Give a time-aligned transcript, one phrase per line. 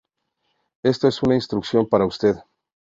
[0.81, 2.33] Esto es una instrucción para usted.